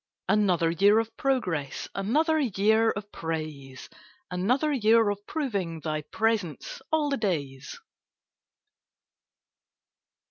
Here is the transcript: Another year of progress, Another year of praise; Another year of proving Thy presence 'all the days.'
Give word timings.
Another 0.27 0.71
year 0.71 0.97
of 0.97 1.15
progress, 1.15 1.87
Another 1.93 2.39
year 2.39 2.89
of 2.89 3.11
praise; 3.11 3.87
Another 4.31 4.73
year 4.73 5.11
of 5.11 5.19
proving 5.27 5.79
Thy 5.79 6.01
presence 6.01 6.81
'all 6.91 7.11
the 7.11 7.17
days.' 7.17 7.79